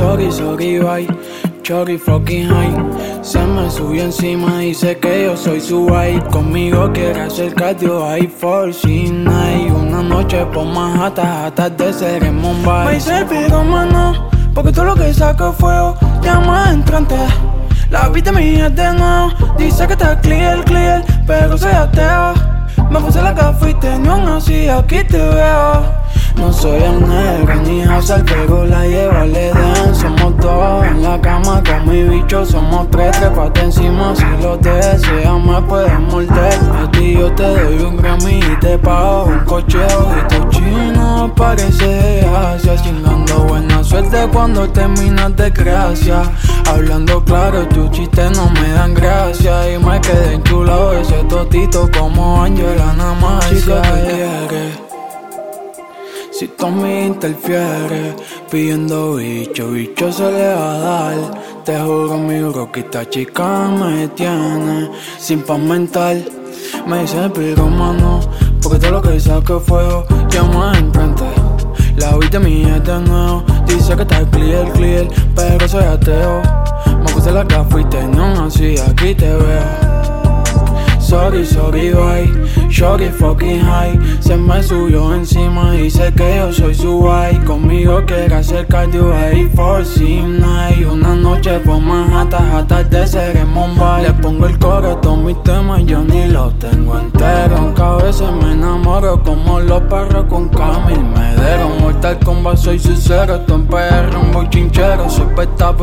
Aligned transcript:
Sorry, 0.00 0.32
sorry, 0.32 0.78
bye. 0.78 1.06
Chori 1.62 1.98
fucking 2.00 2.46
high. 2.48 2.72
Se 3.22 3.38
me 3.38 3.70
subió 3.70 4.04
encima, 4.04 4.60
dice 4.60 4.96
que 4.98 5.24
yo 5.24 5.36
soy 5.36 5.60
su 5.60 5.84
wife. 5.84 6.26
Conmigo 6.30 6.90
quiere 6.94 7.20
hacer 7.20 7.54
cardio, 7.54 8.08
hay 8.08 8.26
force 8.26 8.88
night. 8.88 9.70
Una 9.70 10.02
noche 10.02 10.46
por 10.54 10.64
Manhattan, 10.64 11.44
hasta 11.44 11.68
de 11.68 11.92
ser 11.92 12.24
en 12.24 12.36
Mumbai. 12.38 12.86
Me 12.86 12.96
hice 12.96 13.26
mano, 13.50 14.30
porque 14.54 14.72
todo 14.72 14.86
lo 14.86 14.94
que 14.94 15.12
saco 15.12 15.52
fuego, 15.52 15.94
llama 16.22 16.72
entrante. 16.72 17.16
La 17.90 18.08
vida 18.08 18.32
mía 18.32 18.68
es 18.68 18.76
de 18.76 18.94
nuevo, 18.94 19.32
dice 19.58 19.86
que 19.86 19.92
está 19.92 20.18
clear, 20.18 20.64
clear, 20.64 21.04
pero 21.26 21.58
soy 21.58 21.72
ateo. 21.72 22.32
Me 22.90 23.00
puse 23.00 23.20
la 23.20 23.34
cafita 23.34 23.98
y 24.02 24.08
aún 24.08 24.28
así 24.28 24.66
aquí 24.66 25.04
te 25.04 25.18
veo. 25.18 26.00
No 26.40 26.50
soy 26.52 26.82
el 26.82 27.06
negro 27.06 27.54
ni 27.66 27.82
Hazard, 27.82 28.24
pero 28.24 28.64
la 28.64 28.86
lleva 28.86 29.26
la 31.20 31.30
cama 31.30 31.62
con 31.62 31.88
mi 31.88 32.02
bicho, 32.04 32.44
somos 32.44 32.88
tres, 32.90 33.12
trepate 33.18 33.60
encima 33.60 34.14
si 34.14 34.24
lo 34.42 34.56
deseas 34.56 35.40
me 35.44 35.60
puedes 35.62 36.00
morder. 36.00 36.58
A 36.72 36.90
ti 36.90 37.14
yo 37.14 37.32
te 37.34 37.42
doy 37.42 37.82
un 37.82 37.96
Grammy 37.96 38.38
y 38.38 38.56
te 38.60 38.78
pago 38.78 39.24
un 39.24 39.40
cocheo 39.40 40.14
y 40.18 40.34
tu 40.34 40.48
chino 40.48 41.32
parece 41.36 41.86
de 41.86 42.26
Asia, 42.26 42.76
chingando 42.82 43.44
buena 43.44 43.82
suerte 43.82 44.28
cuando 44.32 44.68
terminas 44.70 45.34
de 45.36 45.50
gracia. 45.50 46.22
Hablando 46.66 47.24
claro, 47.24 47.66
tus 47.68 47.90
chistes 47.90 48.36
no 48.36 48.48
me 48.50 48.68
dan 48.72 48.94
gracia 48.94 49.72
y 49.72 49.78
me 49.78 50.00
quedé 50.00 50.34
enchulado 50.34 50.92
ese 50.92 51.24
totito 51.24 51.88
como 51.96 52.42
Angela 52.42 52.92
Namasia. 52.96 53.50
Chico, 53.50 53.74
si 56.40 56.48
Tommy 56.48 57.04
interfiere, 57.04 58.16
pidiendo 58.50 59.16
bicho, 59.16 59.72
bicho 59.72 60.10
se 60.10 60.32
le 60.32 60.54
va 60.54 60.74
a 60.74 60.78
dar. 60.78 61.64
Te 61.66 61.78
juro, 61.78 62.16
mi 62.16 62.40
bro, 62.40 62.72
que 62.72 62.80
esta 62.80 63.06
chica 63.10 63.68
me 63.68 64.08
tiene 64.08 64.90
sin 65.18 65.42
paz 65.42 65.58
mental. 65.58 66.24
Me 66.86 67.02
dice 67.02 67.18
el 67.26 67.56
mano, 67.72 68.20
porque 68.62 68.78
todo 68.78 68.92
lo 68.92 69.02
que 69.02 69.20
saque 69.20 69.60
fuego, 69.60 70.06
me 70.08 70.78
enfrente. 70.78 71.24
La 71.98 72.16
vida 72.16 72.40
mía 72.40 72.76
es 72.76 72.84
de 72.84 73.00
nuevo, 73.00 73.44
dice 73.66 73.94
que 73.94 74.02
está 74.02 74.24
clear, 74.30 74.72
clear, 74.72 75.08
pero 75.36 75.68
soy 75.68 75.84
ateo. 75.84 76.40
Me 77.04 77.12
puse 77.12 77.32
la 77.32 77.44
gafa 77.44 77.82
y 77.82 77.84
tengo 77.84 78.24
así, 78.46 78.76
aquí 78.78 79.14
te 79.14 79.28
veo. 79.28 80.09
Sorry, 81.30 81.44
sorry, 81.44 81.92
bye. 81.92 82.68
Shorty 82.68 83.08
fucking 83.08 83.60
high. 83.60 83.96
Se 84.20 84.36
me 84.36 84.60
subió 84.64 85.14
encima 85.14 85.76
y 85.76 85.88
sé 85.88 86.12
que 86.12 86.34
yo 86.34 86.52
soy 86.52 86.74
su 86.74 86.98
guay. 86.98 87.36
Conmigo 87.44 88.02
quiere 88.04 88.34
hacer 88.34 88.66
cardio 88.66 89.14
ahí 89.14 89.48
for 89.54 89.84
night. 90.00 90.84
Una 90.90 91.14
noche 91.14 91.60
por 91.60 91.80
Manhattan 91.80 92.50
hasta 92.50 92.82
de 92.82 93.06
ser 93.06 93.36
en 93.36 93.48
Mumbai. 93.50 94.02
Le 94.02 94.12
pongo 94.14 94.46
el 94.46 94.58
coro 94.58 94.90
a 94.90 95.00
todos 95.00 95.18
mis 95.18 95.40
temas, 95.44 95.84
yo 95.86 96.02
ni 96.02 96.26
los 96.26 96.58
tengo 96.58 96.98
enteros. 96.98 97.60
Aunque 97.60 97.80
a 97.80 97.94
veces 97.94 98.32
me 98.32 98.52
enamoro 98.52 99.22
como 99.22 99.60
los 99.60 99.82
perros 99.82 100.24
con 100.24 100.48
Camil 100.48 101.04
Medero. 101.14 101.49
Mortal 102.10 102.26
Kombat 102.26 102.56
soy 102.56 102.78
sincero, 102.80 103.36
esto 103.36 103.54
en 103.54 103.66
PR, 103.68 104.16
un 104.16 104.32
bochinchero. 104.32 105.08
Soy 105.08 105.28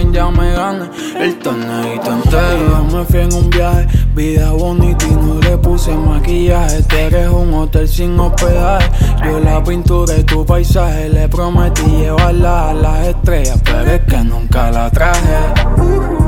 en 0.00 0.12
ya 0.12 0.30
me 0.30 0.52
gane 0.52 0.84
el 1.18 1.36
torneito 1.40 2.12
entero. 2.12 2.84
Me 2.92 3.04
fui 3.04 3.20
en 3.20 3.32
un 3.32 3.50
viaje, 3.50 3.88
vida 4.14 4.52
bonita 4.52 5.04
no 5.08 5.40
le 5.40 5.56
puse 5.58 5.92
maquillaje. 5.92 6.78
Este 6.78 7.06
eres 7.06 7.28
un 7.28 7.52
hotel 7.54 7.88
sin 7.88 8.20
hospedaje. 8.20 8.88
Yo 9.24 9.40
la 9.40 9.64
pintura 9.64 10.16
y 10.16 10.22
tu 10.22 10.46
paisaje. 10.46 11.08
Le 11.08 11.28
prometí 11.28 11.90
llevarla 11.90 12.70
a 12.70 12.74
las 12.74 13.08
estrellas, 13.08 13.60
pero 13.64 13.90
es 13.90 14.00
que 14.02 14.18
nunca 14.18 14.70
la 14.70 14.90
traje. 14.90 16.21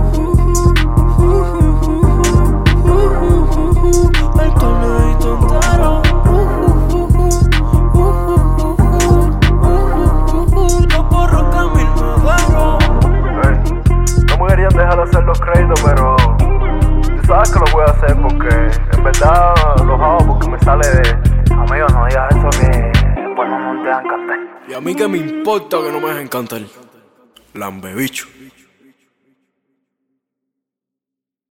Créditos, 16.05 17.07
pero 17.07 17.25
sabes 17.27 17.51
que 17.51 17.59
lo 17.59 17.65
voy 17.73 17.83
a 17.87 17.91
hacer 17.91 18.17
porque 18.21 18.97
en 18.97 19.05
verdad 19.05 19.55
los 19.85 20.01
hago 20.01 20.27
porque 20.27 20.49
me 20.49 20.61
sale 20.61 20.87
de. 20.89 21.35
Amigo, 21.55 21.87
no 21.89 22.07
digas 22.07 22.31
eso 22.31 22.51
que 22.61 22.67
después 23.21 23.49
no, 23.49 23.83
te 23.83 23.89
va 23.89 23.99
a 23.99 24.03
encantar. 24.03 24.39
Y 24.69 24.75
a 24.75 24.81
mí 24.81 24.95
que 24.95 25.09
me 25.09 25.19
importa 25.19 25.79
que 25.79 25.93
no 25.93 26.01
me 26.01 26.09
dejen 26.09 26.29
cantar. 26.29 26.63
Lambe 27.55 27.95
bicho. 27.95 28.27